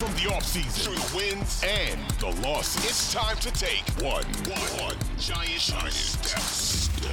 From 0.00 0.10
the 0.14 0.22
offseason 0.22 0.82
through 0.82 0.94
the 0.96 1.16
wins 1.16 1.62
and 1.64 2.10
the 2.18 2.26
losses, 2.42 2.84
it's 2.84 3.12
time 3.12 3.36
to 3.36 3.50
take 3.52 3.88
one, 4.02 4.24
one, 4.50 4.88
one 4.88 4.96
giant, 5.18 5.60
giant 5.60 5.92
step. 5.92 6.40
step. 6.40 7.12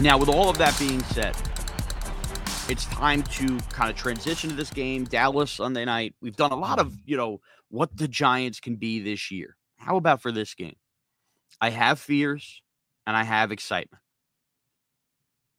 Now, 0.00 0.18
with 0.18 0.28
all 0.28 0.50
of 0.50 0.58
that 0.58 0.76
being 0.80 1.00
said, 1.04 1.36
it's 2.68 2.86
time 2.86 3.22
to 3.22 3.56
kind 3.70 3.88
of 3.88 3.96
transition 3.96 4.50
to 4.50 4.56
this 4.56 4.70
game. 4.70 5.04
Dallas 5.04 5.52
Sunday 5.52 5.84
night. 5.84 6.16
We've 6.20 6.34
done 6.34 6.50
a 6.50 6.56
lot 6.56 6.80
of, 6.80 6.92
you 7.04 7.16
know, 7.16 7.40
what 7.68 7.96
the 7.96 8.08
Giants 8.08 8.58
can 8.58 8.74
be 8.74 8.98
this 8.98 9.30
year. 9.30 9.56
How 9.76 9.96
about 9.96 10.20
for 10.20 10.32
this 10.32 10.54
game? 10.54 10.76
I 11.60 11.70
have 11.70 12.00
fears 12.00 12.62
and 13.06 13.16
I 13.16 13.22
have 13.22 13.52
excitement. 13.52 14.02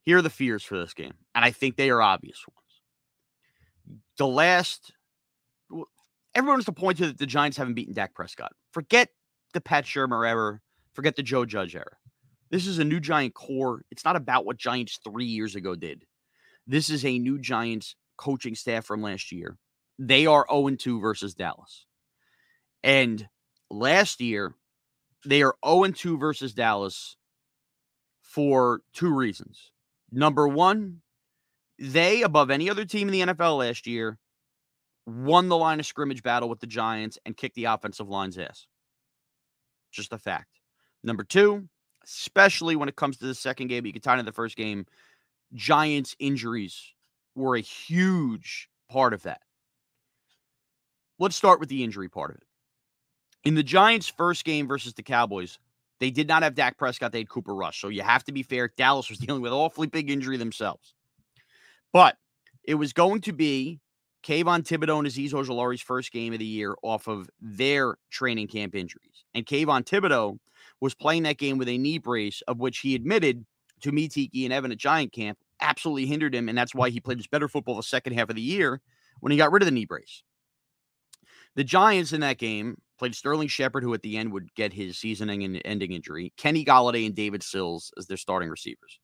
Here 0.02 0.18
are 0.18 0.22
the 0.22 0.28
fears 0.28 0.62
for 0.62 0.76
this 0.78 0.92
game, 0.92 1.14
and 1.34 1.42
I 1.42 1.52
think 1.52 1.76
they 1.76 1.88
are 1.88 2.02
obvious 2.02 2.44
ones. 2.46 2.63
The 4.18 4.26
last, 4.26 4.92
everyone 6.34 6.56
wants 6.56 6.66
to 6.66 6.72
point 6.72 6.98
to 6.98 7.06
that 7.06 7.18
the 7.18 7.26
Giants 7.26 7.56
haven't 7.56 7.74
beaten 7.74 7.94
Dak 7.94 8.14
Prescott. 8.14 8.52
Forget 8.72 9.08
the 9.52 9.60
Pat 9.60 9.84
Shurmur 9.84 10.28
era. 10.28 10.60
Forget 10.94 11.16
the 11.16 11.22
Joe 11.22 11.44
Judge 11.44 11.74
era. 11.74 11.96
This 12.50 12.66
is 12.66 12.78
a 12.78 12.84
new 12.84 13.00
Giant 13.00 13.34
core. 13.34 13.82
It's 13.90 14.04
not 14.04 14.16
about 14.16 14.44
what 14.44 14.56
Giants 14.56 15.00
three 15.02 15.24
years 15.24 15.56
ago 15.56 15.74
did. 15.74 16.04
This 16.66 16.88
is 16.88 17.04
a 17.04 17.18
new 17.18 17.38
Giants 17.38 17.96
coaching 18.16 18.54
staff 18.54 18.84
from 18.84 19.02
last 19.02 19.32
year. 19.32 19.58
They 19.98 20.26
are 20.26 20.46
0 20.50 20.70
2 20.76 21.00
versus 21.00 21.34
Dallas. 21.34 21.86
And 22.82 23.28
last 23.70 24.20
year, 24.20 24.54
they 25.24 25.42
are 25.42 25.56
0 25.64 25.90
2 25.92 26.18
versus 26.18 26.54
Dallas 26.54 27.16
for 28.22 28.82
two 28.92 29.12
reasons. 29.14 29.70
Number 30.10 30.46
one, 30.48 31.00
they, 31.78 32.22
above 32.22 32.50
any 32.50 32.70
other 32.70 32.84
team 32.84 33.08
in 33.08 33.12
the 33.12 33.34
NFL 33.34 33.58
last 33.58 33.86
year, 33.86 34.18
won 35.06 35.48
the 35.48 35.56
line 35.56 35.80
of 35.80 35.86
scrimmage 35.86 36.22
battle 36.22 36.48
with 36.48 36.60
the 36.60 36.66
Giants 36.66 37.18
and 37.26 37.36
kicked 37.36 37.56
the 37.56 37.66
offensive 37.66 38.08
line's 38.08 38.38
ass. 38.38 38.66
Just 39.90 40.12
a 40.12 40.18
fact. 40.18 40.60
Number 41.02 41.24
two, 41.24 41.68
especially 42.04 42.76
when 42.76 42.88
it 42.88 42.96
comes 42.96 43.18
to 43.18 43.26
the 43.26 43.34
second 43.34 43.68
game, 43.68 43.86
you 43.86 43.92
can 43.92 44.02
tie 44.02 44.14
into 44.14 44.24
the 44.24 44.32
first 44.32 44.56
game, 44.56 44.86
Giants 45.52 46.16
injuries 46.18 46.94
were 47.34 47.56
a 47.56 47.60
huge 47.60 48.68
part 48.90 49.12
of 49.12 49.22
that. 49.22 49.40
Let's 51.18 51.36
start 51.36 51.60
with 51.60 51.68
the 51.68 51.84
injury 51.84 52.08
part 52.08 52.30
of 52.30 52.36
it. 52.36 52.46
In 53.44 53.54
the 53.54 53.62
Giants' 53.62 54.08
first 54.08 54.44
game 54.44 54.66
versus 54.66 54.94
the 54.94 55.02
Cowboys, 55.02 55.58
they 56.00 56.10
did 56.10 56.26
not 56.26 56.42
have 56.42 56.54
Dak 56.54 56.76
Prescott. 56.76 57.12
They 57.12 57.18
had 57.18 57.28
Cooper 57.28 57.54
Rush. 57.54 57.80
So 57.80 57.88
you 57.88 58.02
have 58.02 58.24
to 58.24 58.32
be 58.32 58.42
fair. 58.42 58.72
Dallas 58.76 59.08
was 59.08 59.18
dealing 59.20 59.42
with 59.42 59.52
awfully 59.52 59.86
big 59.86 60.10
injury 60.10 60.36
themselves. 60.36 60.94
But 61.94 62.16
it 62.64 62.74
was 62.74 62.92
going 62.92 63.22
to 63.22 63.32
be 63.32 63.80
Kayvon 64.24 64.64
Thibodeaux 64.64 64.98
and 64.98 65.06
Azeez 65.06 65.30
Ojulari's 65.30 65.80
first 65.80 66.12
game 66.12 66.32
of 66.32 66.40
the 66.40 66.44
year 66.44 66.74
off 66.82 67.06
of 67.06 67.30
their 67.40 67.96
training 68.10 68.48
camp 68.48 68.74
injuries. 68.74 69.24
And 69.32 69.46
Kayvon 69.46 69.84
Thibodeaux 69.84 70.38
was 70.80 70.94
playing 70.94 71.22
that 71.22 71.38
game 71.38 71.56
with 71.56 71.68
a 71.68 71.78
knee 71.78 71.98
brace, 71.98 72.42
of 72.48 72.58
which 72.58 72.80
he 72.80 72.94
admitted 72.94 73.46
to 73.82 73.92
me, 73.92 74.08
Tiki, 74.08 74.44
and 74.44 74.52
Evan 74.52 74.72
at 74.72 74.78
Giant 74.78 75.12
Camp 75.12 75.38
absolutely 75.60 76.06
hindered 76.06 76.34
him. 76.34 76.48
And 76.48 76.58
that's 76.58 76.74
why 76.74 76.90
he 76.90 76.98
played 76.98 77.18
his 77.18 77.28
better 77.28 77.48
football 77.48 77.76
the 77.76 77.82
second 77.82 78.14
half 78.14 78.28
of 78.28 78.34
the 78.34 78.42
year 78.42 78.80
when 79.20 79.30
he 79.30 79.38
got 79.38 79.52
rid 79.52 79.62
of 79.62 79.66
the 79.66 79.72
knee 79.72 79.84
brace. 79.84 80.24
The 81.54 81.64
Giants 81.64 82.12
in 82.12 82.22
that 82.22 82.38
game 82.38 82.76
played 82.98 83.14
Sterling 83.14 83.46
Shepard, 83.46 83.84
who 83.84 83.94
at 83.94 84.02
the 84.02 84.16
end 84.16 84.32
would 84.32 84.52
get 84.56 84.72
his 84.72 84.98
season 84.98 85.30
ending 85.30 85.92
injury, 85.92 86.32
Kenny 86.36 86.64
Golladay 86.64 87.06
and 87.06 87.14
David 87.14 87.44
Sills 87.44 87.92
as 87.96 88.08
their 88.08 88.16
starting 88.16 88.48
receivers. 88.48 88.98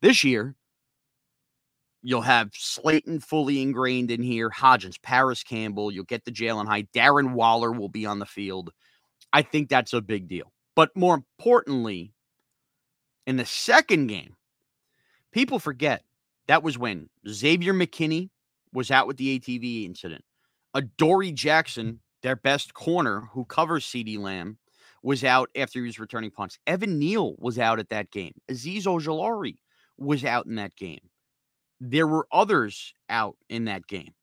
This 0.00 0.24
year, 0.24 0.56
you'll 2.02 2.22
have 2.22 2.50
Slayton 2.52 3.20
fully 3.20 3.62
ingrained 3.62 4.10
in 4.10 4.22
here, 4.22 4.50
Hodgins, 4.50 5.00
Parris 5.00 5.42
Campbell, 5.42 5.90
you'll 5.90 6.04
get 6.04 6.24
the 6.24 6.32
Jalin 6.32 6.66
Hyatt. 6.66 6.92
Darren 6.92 7.32
Waller 7.32 7.72
will 7.72 7.88
be 7.88 8.06
on 8.06 8.18
the 8.18 8.26
field. 8.26 8.72
I 9.32 9.42
think 9.42 9.68
that's 9.68 9.92
a 9.92 10.00
big 10.00 10.28
deal. 10.28 10.52
But 10.74 10.90
more 10.96 11.14
importantly, 11.14 12.12
in 13.26 13.36
the 13.36 13.46
second 13.46 14.08
game, 14.08 14.34
people 15.30 15.58
forget 15.58 16.02
that 16.48 16.62
was 16.62 16.76
when 16.76 17.08
Xavier 17.28 17.72
McKinney 17.72 18.30
was 18.72 18.90
out 18.90 19.06
with 19.06 19.16
the 19.16 19.38
ATV 19.38 19.86
incident. 19.86 20.24
Adoree 20.74 21.32
Jackson, 21.32 22.00
their 22.22 22.36
best 22.36 22.74
corner 22.74 23.28
who 23.32 23.44
covers 23.44 23.84
CeeDee 23.84 24.18
Lamb, 24.18 24.58
was 25.02 25.24
out 25.24 25.50
after 25.56 25.80
he 25.80 25.86
was 25.86 25.98
returning 25.98 26.30
punts. 26.30 26.58
Evan 26.66 26.98
Neal 26.98 27.34
was 27.38 27.58
out 27.58 27.78
at 27.78 27.90
that 27.90 28.10
game. 28.10 28.32
Azeez 28.50 28.84
Ojulari 28.84 29.56
was 29.98 30.24
out 30.24 30.46
in 30.46 30.54
that 30.56 30.74
game. 30.76 31.00
There 31.84 32.06
were 32.06 32.26
others 32.30 32.94
out 33.08 33.36
in 33.48 33.64
that 33.64 33.86
game. 33.86 34.14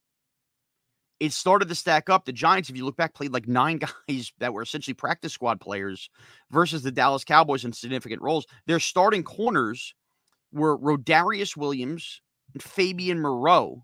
It 1.19 1.33
started 1.33 1.67
to 1.67 1.75
stack 1.75 2.09
up. 2.09 2.23
The 2.23 2.31
Giants, 2.31 2.69
if 2.69 2.77
you 2.77 2.85
look 2.85 2.95
back, 2.95 3.13
played 3.13 3.33
like 3.33 3.47
nine 3.47 3.79
guys 4.07 4.31
that 4.39 4.53
were 4.53 4.61
essentially 4.61 4.93
practice 4.93 5.33
squad 5.33 5.59
players 5.59 6.09
versus 6.49 6.81
the 6.81 6.91
Dallas 6.91 7.25
Cowboys 7.25 7.65
in 7.65 7.73
significant 7.73 8.21
roles. 8.21 8.47
Their 8.65 8.79
starting 8.79 9.23
corners 9.23 9.93
were 10.53 10.77
Rodarius 10.77 11.57
Williams 11.57 12.21
and 12.53 12.63
Fabian 12.63 13.19
Moreau 13.19 13.83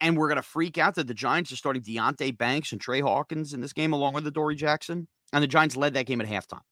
and 0.00 0.16
we're 0.16 0.28
going 0.28 0.36
to 0.36 0.42
freak 0.42 0.78
out 0.78 0.94
that 0.94 1.06
the 1.06 1.14
Giants 1.14 1.52
are 1.52 1.56
starting 1.56 1.82
Deonte 1.82 2.36
Banks 2.36 2.72
and 2.72 2.80
Tre 2.80 3.00
Hawkins 3.00 3.52
in 3.52 3.60
this 3.60 3.72
game 3.72 3.92
along 3.92 4.14
with 4.14 4.26
Adoree 4.26 4.56
Jackson. 4.56 5.06
And 5.32 5.42
the 5.42 5.48
Giants 5.48 5.76
led 5.76 5.94
that 5.94 6.06
game 6.06 6.20
at 6.20 6.26
halftime. 6.26 6.62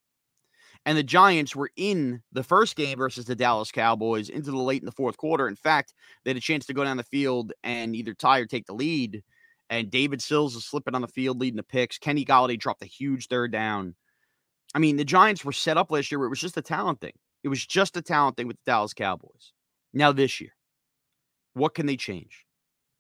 And 0.87 0.97
the 0.97 1.03
Giants 1.03 1.55
were 1.55 1.71
in 1.77 2.23
the 2.33 2.43
first 2.43 2.77
game 2.77 2.97
versus 2.97 3.27
the 3.27 3.37
Dallas 3.37 3.71
Cowboys 3.71 4.31
into 4.31 4.51
the 4.51 4.57
late 4.57 4.81
in 4.83 4.87
the 4.87 4.93
fourth 4.93 5.17
quarter. 5.17 5.47
In 5.47 5.57
fact, 5.57 5.93
they 6.25 6.31
had 6.31 6.37
a 6.37 6.41
chance 6.41 6.65
to 6.67 6.75
go 6.75 6.85
down 6.85 6.97
the 6.97 7.03
field 7.03 7.53
and 7.63 7.95
either 7.95 8.15
tie 8.15 8.39
or 8.39 8.47
take 8.47 8.67
the 8.67 8.75
lead. 8.75 9.23
And 9.69 9.91
David 9.91 10.23
Sills 10.23 10.57
is 10.57 10.65
slipping 10.65 10.95
on 10.95 11.03
the 11.03 11.09
field, 11.09 11.41
leading 11.41 11.59
the 11.59 11.63
picks. 11.63 11.99
Kenny 11.99 12.25
Golladay 12.25 12.59
dropped 12.59 12.83
a 12.83 12.87
huge 12.87 13.29
third 13.29 13.53
down. 13.53 13.95
I 14.75 14.79
mean, 14.79 14.97
the 14.97 15.05
Giants 15.05 15.45
were 15.45 15.53
set 15.53 15.77
up 15.77 15.91
last 15.91 16.11
year 16.11 16.25
it 16.25 16.31
was 16.31 16.41
just 16.41 16.57
a 16.57 16.63
talent 16.63 17.01
thing. 17.01 17.13
It 17.43 17.49
was 17.49 17.65
just 17.65 17.97
a 17.97 18.03
talent 18.03 18.37
thing 18.37 18.47
with 18.47 18.57
the 18.57 18.71
Dallas 18.71 18.95
Cowboys. 18.95 19.53
Now, 19.93 20.13
this 20.13 20.41
year, 20.41 20.55
what 21.55 21.75
can 21.75 21.87
they 21.87 21.97
change? 21.97 22.47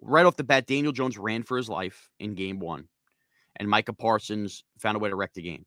right 0.00 0.26
off 0.26 0.36
the 0.36 0.44
bat, 0.44 0.66
Daniel 0.66 0.92
Jones 0.92 1.18
ran 1.18 1.42
for 1.42 1.56
his 1.56 1.68
life 1.68 2.10
in 2.18 2.34
game 2.34 2.58
one, 2.58 2.88
and 3.56 3.68
Micah 3.68 3.92
Parsons 3.92 4.64
found 4.78 4.96
a 4.96 5.00
way 5.00 5.10
to 5.10 5.16
wreck 5.16 5.34
the 5.34 5.42
game. 5.42 5.64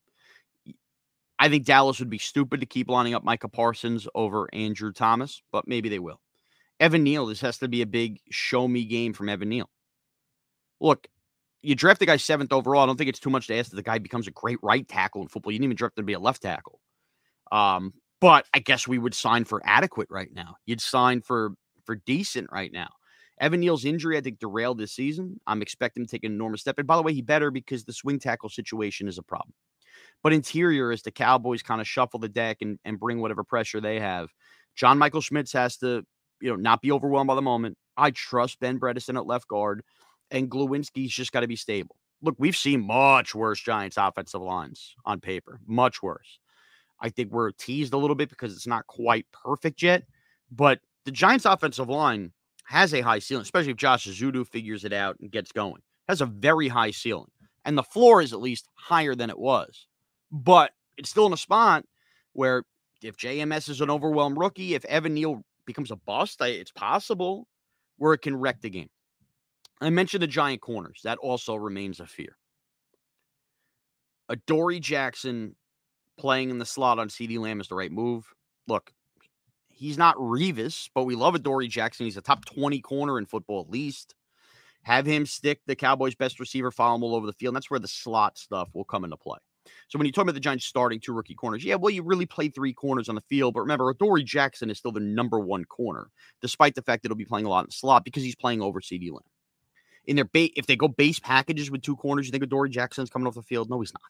I 1.42 1.50
think 1.50 1.66
Dallas 1.66 1.98
would 1.98 2.12
be 2.12 2.20
stupid 2.20 2.60
to 2.60 2.68
keep 2.68 2.88
lining 2.88 3.16
up 3.16 3.24
Micah 3.24 3.50
Parsons 3.50 4.08
over 4.14 4.48
Andrew 4.54 4.94
Thomas, 4.94 5.42
but 5.52 5.68
maybe 5.68 5.90
they 5.90 5.98
will. 5.98 6.22
Evan 6.80 7.02
Neal, 7.02 7.26
this 7.26 7.42
has 7.42 7.58
to 7.58 7.68
be 7.68 7.82
a 7.82 7.88
big 7.88 8.20
show 8.30 8.68
me 8.68 8.86
game 8.86 9.12
from 9.12 9.28
Evan 9.28 9.50
Neal. 9.50 9.68
Look, 10.80 11.08
you 11.64 11.74
draft 11.74 12.00
the 12.00 12.06
guy 12.06 12.18
seventh 12.18 12.54
overall. 12.54 12.84
I 12.84 12.86
don't 12.86 12.96
think 12.96 13.10
it's 13.10 13.20
too 13.20 13.32
much 13.32 13.48
to 13.48 13.58
ask 13.58 13.72
that 13.72 13.76
the 13.76 13.82
guy 13.82 13.98
becomes 13.98 14.28
a 14.28 14.32
great 14.32 14.60
right 14.62 14.88
tackle 14.88 15.24
in 15.24 15.30
football. 15.30 15.52
You 15.52 15.58
didn't 15.58 15.66
even 15.66 15.78
draft 15.78 15.98
him 15.98 16.04
to 16.04 16.06
be 16.06 16.14
a 16.14 16.20
left 16.20 16.44
tackle. 16.44 16.80
Um, 17.52 17.96
but 18.20 18.46
I 18.54 18.60
guess 18.60 18.88
we 18.88 19.00
would 19.00 19.16
sign 19.16 19.44
for 19.44 19.64
adequate 19.66 20.10
right 20.12 20.30
now. 20.32 20.58
You'd 20.68 20.80
sign 20.80 21.22
for 21.22 21.54
for 21.86 21.96
decent 21.96 22.50
right 22.52 22.72
now. 22.72 22.90
Evan 23.40 23.62
Neal's 23.62 23.86
injury, 23.86 24.16
I 24.16 24.22
think, 24.22 24.38
derailed 24.38 24.78
this 24.78 24.94
season. 24.94 25.40
I'm 25.48 25.64
expecting 25.64 26.02
him 26.02 26.06
to 26.06 26.12
take 26.12 26.24
an 26.24 26.34
enormous 26.34 26.62
step. 26.62 26.78
And 26.78 26.86
by 26.86 26.98
the 26.98 27.02
way, 27.02 27.16
he 27.16 27.24
better 27.24 27.50
because 27.50 27.84
the 27.84 27.94
swing 27.94 28.20
tackle 28.20 28.50
situation 28.50 29.08
is 29.08 29.18
a 29.18 29.24
problem. 29.24 29.56
But 30.24 30.34
interior, 30.34 30.92
as 30.92 31.02
the 31.02 31.12
Cowboys 31.12 31.64
kind 31.64 31.82
of 31.82 31.88
shuffle 31.88 32.20
the 32.20 32.30
deck 32.30 32.58
and, 32.62 32.80
and 32.86 33.00
bring 33.00 33.20
whatever 33.20 33.44
pressure 33.44 33.82
they 33.82 34.00
have, 34.00 34.30
John 34.76 34.98
Michael 34.98 35.22
Schmitz 35.22 35.52
has 35.54 35.78
to, 35.78 36.04
you 36.40 36.50
know, 36.50 36.56
not 36.56 36.82
be 36.82 36.92
overwhelmed 36.92 37.28
by 37.28 37.36
the 37.36 37.42
moment. 37.42 37.78
I 37.98 38.12
trust 38.12 38.60
Ben 38.60 38.80
Bredeson 38.80 39.18
at 39.18 39.26
left 39.26 39.48
guard, 39.48 39.84
and 40.30 40.50
Glowinski's 40.50 41.12
just 41.12 41.32
got 41.32 41.42
to 41.42 41.48
be 41.48 41.56
stable. 41.56 41.96
Look, 42.22 42.36
we've 42.38 42.56
seen 42.56 42.86
much 42.86 43.34
worse 43.34 43.60
Giants 43.60 43.98
offensive 43.98 44.42
lines 44.42 44.96
on 45.06 45.20
paper, 45.20 45.60
much 45.66 46.04
worse. 46.04 46.40
I 47.00 47.10
think 47.10 47.32
we're 47.32 47.52
teased 47.52 47.94
a 47.94 47.98
little 47.98 48.16
bit 48.16 48.30
because 48.30 48.56
it's 48.56 48.68
not 48.68 48.86
quite 48.86 49.26
perfect 49.32 49.82
yet, 49.82 50.04
but 50.52 50.80
the 51.06 51.12
Giants 51.12 51.46
offensive 51.46 51.90
line 51.90 52.32
has 52.66 52.94
a 52.94 53.02
high 53.02 53.20
ceiling, 53.20 53.42
especially 53.42 53.72
if 53.72 53.78
Josh 53.78 54.08
Ezeudu 54.08 54.48
figures 54.48 54.86
it 54.86 54.94
out 54.94 55.18
and 55.20 55.32
gets 55.32 55.52
going. 55.52 55.82
Has 56.08 56.22
a 56.22 56.26
very 56.28 56.68
high 56.68 56.92
ceiling. 56.92 57.32
And 57.66 57.78
the 57.78 57.84
floor 57.84 58.22
is 58.22 58.34
at 58.34 58.42
least 58.42 58.68
higher 58.76 59.16
than 59.16 59.30
it 59.30 59.38
was. 59.38 59.88
But 60.32 60.72
it's 60.98 61.10
still 61.10 61.26
in 61.26 61.34
a 61.34 61.38
spot 61.38 61.84
where 62.34 62.64
if 63.02 63.18
JMS 63.18 63.70
is 63.70 63.82
an 63.82 63.90
overwhelmed 63.90 64.38
rookie, 64.38 64.76
if 64.76 64.86
Evan 64.86 65.14
Neal 65.14 65.42
becomes 65.66 65.92
a 65.92 65.96
bust, 65.96 66.40
it's 66.42 66.72
possible. 66.72 67.48
where 67.98 68.14
it 68.14 68.22
can 68.22 68.36
wreck 68.36 68.62
the 68.62 68.70
game. 68.70 68.90
I 69.80 69.90
mentioned 69.90 70.24
the 70.24 70.28
giant 70.28 70.62
corners. 70.62 71.02
That 71.04 71.20
also 71.20 71.56
remains 71.56 72.00
a 72.00 72.06
fear. 72.08 72.36
Adoree 74.30 74.80
Jackson 74.80 75.56
playing 76.18 76.50
in 76.50 76.58
the 76.58 76.66
slot 76.66 77.00
on 77.00 77.10
CeeDee 77.10 77.40
Lamb 77.40 77.62
is 77.62 77.68
the 77.68 77.76
right 77.76 77.92
move. 77.92 78.26
Look, 78.68 78.92
he's 79.70 79.98
not 79.98 80.16
Revis, 80.16 80.90
but 80.96 81.04
we 81.04 81.16
love 81.16 81.36
Adoree 81.36 81.68
Jackson. 81.68 82.06
He's 82.06 82.18
a 82.18 82.22
top 82.22 82.46
20 82.46 82.80
corner 82.82 83.20
in 83.20 83.26
football 83.26 83.62
at 83.62 83.70
least. 83.70 84.16
Have 84.84 85.06
him 85.06 85.26
stick 85.28 85.60
the 85.68 85.76
Cowboys' 85.76 86.16
best 86.16 86.40
receiver, 86.40 86.72
follow 86.72 86.96
him 86.96 87.04
all 87.04 87.16
over 87.16 87.28
the 87.28 87.34
field. 87.34 87.52
And 87.52 87.58
that's 87.58 87.70
where 87.70 87.80
the 87.80 87.88
slot 87.88 88.38
stuff 88.38 88.70
will 88.74 88.86
come 88.86 89.04
into 89.04 89.18
play. 89.18 89.38
So 89.92 90.00
when 90.00 90.06
you 90.06 90.14
talk 90.14 90.22
about 90.22 90.36
the 90.36 90.40
Giants 90.40 90.66
starting 90.66 91.02
two 91.02 91.12
rookie 91.12 91.36
corners, 91.36 91.66
yeah, 91.66 91.76
well, 91.76 91.90
you 91.90 92.02
really 92.02 92.26
play 92.26 92.48
three 92.48 92.72
corners 92.72 93.10
on 93.10 93.16
the 93.16 93.22
field. 93.28 93.54
But 93.54 93.60
remember, 93.60 93.90
Adoree 93.90 94.24
Jackson 94.24 94.70
is 94.70 94.78
still 94.78 94.94
the 94.94 95.02
number 95.02 95.38
one 95.38 95.66
corner, 95.66 96.10
despite 96.42 96.76
the 96.76 96.82
fact 96.82 97.04
that 97.04 97.10
he'll 97.10 97.18
be 97.18 97.26
playing 97.26 97.46
a 97.46 97.50
lot 97.50 97.66
in 97.66 97.68
the 97.68 97.74
slot 97.74 98.06
because 98.06 98.24
he's 98.24 98.36
playing 98.36 98.62
over 98.62 98.80
CeeDee 98.80 99.12
Lamb. 99.12 99.20
In 100.06 100.16
their 100.16 100.24
ba- 100.24 100.58
if 100.58 100.66
they 100.66 100.78
go 100.78 100.88
base 100.88 101.20
packages 101.20 101.70
with 101.70 101.82
two 101.82 101.98
corners, 101.98 102.26
you 102.26 102.32
think 102.32 102.42
Adoree 102.42 102.70
Jackson's 102.70 103.10
coming 103.10 103.28
off 103.28 103.36
the 103.36 103.42
field? 103.42 103.70
No, 103.70 103.82
he's 103.82 103.94
not. 103.94 104.02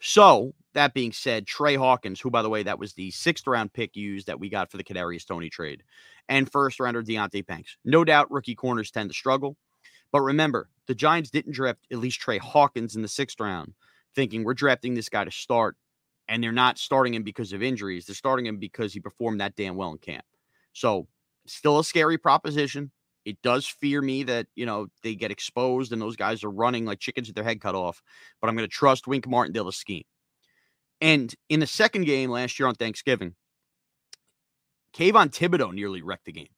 So 0.00 0.52
that 0.74 0.92
being 0.92 1.12
said, 1.12 1.46
Tre 1.46 1.74
Hawkins, 1.76 2.20
who 2.20 2.28
by 2.28 2.42
the 2.42 2.50
way, 2.50 2.62
that 2.62 2.78
was 2.78 2.92
the 2.92 3.10
sixth 3.10 3.46
round 3.46 3.72
pick 3.72 3.96
used 3.96 4.26
that 4.26 4.38
we 4.38 4.50
got 4.50 4.70
for 4.70 4.76
the 4.76 4.84
Kadarius 4.84 5.26
Toney 5.26 5.48
trade, 5.48 5.82
and 6.28 6.52
first 6.52 6.78
rounder 6.78 7.02
Deonte 7.02 7.46
Banks. 7.46 7.78
No 7.86 8.04
doubt, 8.04 8.30
rookie 8.30 8.54
corners 8.54 8.90
tend 8.90 9.08
to 9.08 9.14
struggle. 9.14 9.56
But 10.10 10.20
remember, 10.20 10.68
the 10.88 10.94
Giants 10.94 11.30
didn't 11.30 11.52
draft 11.52 11.86
at 11.90 11.96
least 11.96 12.20
Tre 12.20 12.36
Hawkins 12.36 12.96
in 12.96 13.00
the 13.00 13.08
sixth 13.08 13.40
round 13.40 13.72
thinking 14.14 14.44
we're 14.44 14.54
drafting 14.54 14.94
this 14.94 15.08
guy 15.08 15.24
to 15.24 15.30
start, 15.30 15.76
and 16.28 16.42
they're 16.42 16.52
not 16.52 16.78
starting 16.78 17.14
him 17.14 17.22
because 17.22 17.52
of 17.52 17.62
injuries. 17.62 18.06
They're 18.06 18.14
starting 18.14 18.46
him 18.46 18.58
because 18.58 18.92
he 18.92 19.00
performed 19.00 19.40
that 19.40 19.56
damn 19.56 19.76
well 19.76 19.92
in 19.92 19.98
camp. 19.98 20.24
So, 20.72 21.06
still 21.46 21.78
a 21.78 21.84
scary 21.84 22.18
proposition. 22.18 22.90
It 23.24 23.40
does 23.42 23.66
fear 23.66 24.02
me 24.02 24.24
that, 24.24 24.46
you 24.56 24.66
know, 24.66 24.88
they 25.02 25.14
get 25.14 25.30
exposed 25.30 25.92
and 25.92 26.02
those 26.02 26.16
guys 26.16 26.42
are 26.42 26.50
running 26.50 26.84
like 26.84 26.98
chickens 26.98 27.28
with 27.28 27.36
their 27.36 27.44
head 27.44 27.60
cut 27.60 27.74
off. 27.74 28.02
But 28.40 28.48
I'm 28.48 28.56
going 28.56 28.68
to 28.68 28.74
trust 28.74 29.06
Wink 29.06 29.28
Martindale 29.28 29.66
to 29.66 29.72
scheme. 29.72 30.04
And 31.00 31.32
in 31.48 31.60
the 31.60 31.66
second 31.66 32.04
game 32.04 32.30
last 32.30 32.58
year 32.58 32.68
on 32.68 32.74
Thanksgiving, 32.74 33.34
Kayvon 34.94 35.30
Thibodeaux 35.30 35.72
nearly 35.72 36.02
wrecked 36.02 36.26
the 36.26 36.32
game. 36.32 36.48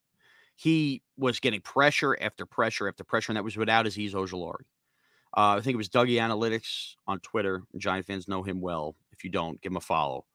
He 0.56 1.02
was 1.16 1.40
getting 1.40 1.60
pressure 1.60 2.16
after 2.20 2.46
pressure 2.46 2.88
after 2.88 3.04
pressure, 3.04 3.32
and 3.32 3.36
that 3.36 3.44
was 3.44 3.56
without 3.56 3.86
Azeez 3.86 4.12
Ojulari. 4.12 4.64
Uh, 5.36 5.56
I 5.58 5.60
think 5.60 5.75
it 5.75 5.78
was 5.78 5.88
Dougie 5.88 6.20
Analytics 6.20 6.94
on 7.06 7.19
Twitter. 7.20 7.62
Giant 7.76 8.06
fans 8.06 8.28
know 8.28 8.42
him 8.42 8.60
well. 8.60 8.94
If 9.12 9.25
you 9.25 9.31
don't, 9.31 9.60
give 9.60 9.72
him 9.72 9.76
a 9.76 9.81
follow. 9.81 10.26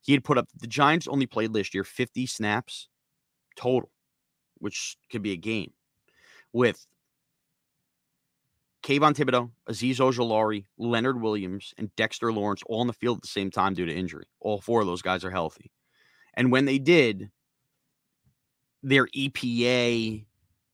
He 0.00 0.12
had 0.12 0.24
put 0.24 0.38
up 0.38 0.48
the 0.58 0.66
Giants 0.66 1.06
only 1.06 1.26
played 1.26 1.54
last 1.54 1.74
year 1.74 1.84
50 1.84 2.26
snaps 2.26 2.88
total, 3.56 3.90
which 4.58 4.96
could 5.10 5.22
be 5.22 5.32
a 5.32 5.36
game 5.36 5.72
with 6.52 6.86
Kayvon 8.82 9.14
Thibodeaux, 9.14 9.50
Azeez 9.68 9.96
Ojulari, 9.96 10.64
Leonard 10.78 11.20
Williams, 11.20 11.74
and 11.78 11.94
Dexter 11.96 12.32
Lawrence 12.32 12.62
all 12.66 12.80
on 12.80 12.86
the 12.86 12.92
field 12.92 13.18
at 13.18 13.22
the 13.22 13.28
same 13.28 13.50
time 13.50 13.74
due 13.74 13.86
to 13.86 13.94
injury. 13.94 14.26
All 14.40 14.60
four 14.60 14.80
of 14.80 14.86
those 14.86 15.02
guys 15.02 15.24
are 15.24 15.30
healthy. 15.30 15.70
And 16.34 16.50
when 16.50 16.64
they 16.64 16.78
did, 16.78 17.30
their 18.82 19.06
EPA, 19.08 20.24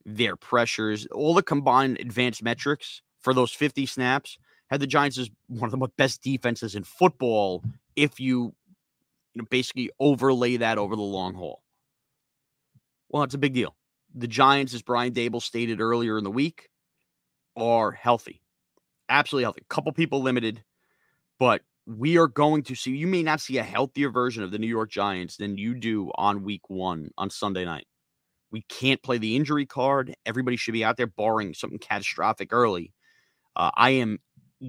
their 0.05 0.37
pressures, 0.37 1.07
all 1.07 1.35
the 1.35 1.43
combined 1.43 1.99
advanced 1.99 2.43
metrics 2.43 3.03
for 3.25 3.35
those 3.35 3.53
50 3.53 3.87
snaps 3.87 4.39
had 4.71 4.81
the 4.81 4.87
Giants 4.87 5.19
as 5.19 5.31
one 5.49 5.73
of 5.73 5.79
the 5.79 5.89
best 5.97 6.23
defenses 6.23 6.75
in 6.75 6.85
football 6.85 7.65
if 7.97 8.21
you, 8.21 8.55
you 9.33 9.43
know, 9.43 9.47
basically 9.51 9.91
overlay 9.99 10.59
that 10.59 10.79
over 10.79 10.95
the 10.95 11.03
long 11.03 11.35
haul. 11.35 11.63
Well, 13.09 13.23
it's 13.23 13.35
a 13.35 13.39
big 13.39 13.55
deal. 13.55 13.75
The 14.15 14.29
Giants, 14.29 14.75
as 14.75 14.83
Brian 14.83 15.13
Daboll 15.13 15.43
stated 15.43 15.81
earlier 15.81 16.19
in 16.19 16.25
the 16.25 16.31
week, 16.31 16.69
are 17.57 17.91
healthy. 17.91 18.43
Absolutely 19.09 19.45
healthy. 19.45 19.63
A 19.63 19.75
couple 19.75 19.93
people 19.93 20.23
limited, 20.23 20.63
but 21.39 21.63
we 21.87 22.17
are 22.17 22.29
going 22.29 22.63
to 22.65 22.75
see 22.75 22.93
you 22.93 23.07
may 23.07 23.23
not 23.23 23.41
see 23.41 23.59
a 23.59 23.63
healthier 23.63 24.11
version 24.11 24.43
of 24.43 24.51
the 24.51 24.59
New 24.59 24.67
York 24.67 24.91
Giants 24.91 25.37
than 25.37 25.59
you 25.59 25.75
do 25.75 26.11
on 26.15 26.45
week 26.45 26.69
one 26.69 27.11
on 27.19 27.31
Sunday 27.31 27.65
night. 27.65 27.87
We 28.51 28.63
can't 28.63 29.03
play 29.03 29.19
the 29.19 29.37
injury 29.37 29.67
card. 29.67 30.15
Everybody 30.25 30.57
should 30.57 30.73
be 30.73 30.85
out 30.85 30.97
there, 30.97 31.07
barring 31.07 31.55
something 31.55 31.79
catastrophic 31.79 32.53
early. 32.53 32.93
Uh, 33.57 33.71
I 33.75 33.91
am 33.91 34.19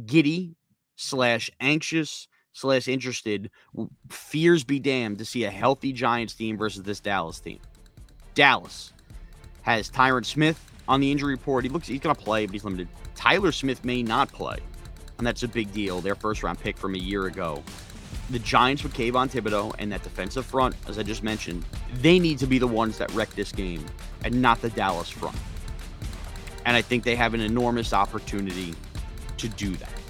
giddy 0.06 0.56
slash 0.96 1.50
anxious 1.60 2.28
slash 2.54 2.88
interested. 2.88 3.52
Fears 4.10 4.64
be 4.64 4.80
damned 4.80 5.18
to 5.20 5.26
see 5.26 5.44
a 5.44 5.52
healthy 5.52 5.92
Giants 5.92 6.34
team 6.34 6.58
versus 6.58 6.84
this 6.84 7.00
Dallas 7.00 7.40
team. 7.40 7.60
Dallas 8.34 8.94
has 9.62 9.90
Tyron 9.90 10.26
Smith 10.26 10.60
on 10.88 11.00
the 11.00 11.12
injury 11.12 11.34
report. 11.34 11.64
He 11.64 11.70
looks 11.70 11.88
he's 11.88 12.00
going 12.00 12.16
to 12.16 12.22
play, 12.22 12.46
but 12.46 12.54
he's 12.54 12.64
limited. 12.64 12.88
Tyler 13.16 13.52
Smith 13.52 13.84
may 13.84 14.04
not 14.04 14.32
play, 14.32 14.58
and 15.18 15.26
that's 15.26 15.44
a 15.44 15.48
big 15.48 15.72
deal. 15.72 16.02
Their 16.02 16.16
first 16.16 16.44
round 16.44 16.60
pick 16.60 16.78
from 16.78 16.96
a 16.96 17.00
year 17.00 17.26
ago. 17.26 17.64
The 18.30 18.40
Giants 18.40 18.84
with 18.84 18.94
Kayvon 18.94 19.30
Thibodeaux 19.30 19.76
and 19.78 19.92
that 19.92 20.02
defensive 20.02 20.46
front, 20.46 20.76
as 20.88 20.98
I 20.98 21.04
just 21.04 21.24
mentioned, 21.24 21.64
they 22.02 22.18
need 22.18 22.40
to 22.40 22.48
be 22.48 22.58
the 22.58 22.68
ones 22.68 22.98
that 22.98 23.12
wreck 23.14 23.30
this 23.32 23.52
game 23.52 23.86
and 24.24 24.42
not 24.42 24.62
the 24.62 24.70
Dallas 24.72 25.10
front. 25.10 25.38
And 26.66 26.76
I 26.76 26.82
think 26.82 27.04
they 27.04 27.16
have 27.16 27.34
an 27.34 27.42
enormous 27.42 27.94
opportunity 27.94 28.74
to 29.38 29.48
do 29.50 29.76
that. 29.76 30.05